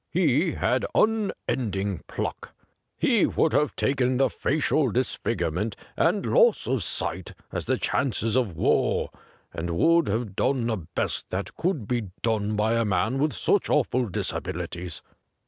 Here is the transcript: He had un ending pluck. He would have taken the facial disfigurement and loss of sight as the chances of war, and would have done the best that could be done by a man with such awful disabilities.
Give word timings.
He 0.09 0.53
had 0.53 0.83
un 0.95 1.31
ending 1.47 1.99
pluck. 2.07 2.55
He 2.97 3.27
would 3.27 3.53
have 3.53 3.75
taken 3.75 4.17
the 4.17 4.31
facial 4.31 4.89
disfigurement 4.89 5.75
and 5.95 6.25
loss 6.25 6.65
of 6.67 6.83
sight 6.83 7.35
as 7.51 7.65
the 7.65 7.77
chances 7.77 8.35
of 8.35 8.55
war, 8.57 9.11
and 9.53 9.69
would 9.69 10.07
have 10.07 10.35
done 10.35 10.65
the 10.65 10.77
best 10.77 11.29
that 11.29 11.55
could 11.55 11.87
be 11.87 12.07
done 12.23 12.55
by 12.55 12.73
a 12.79 12.83
man 12.83 13.19
with 13.19 13.33
such 13.33 13.69
awful 13.69 14.07
disabilities. 14.07 15.03